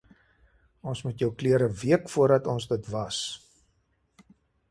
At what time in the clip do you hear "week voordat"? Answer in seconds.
1.81-2.49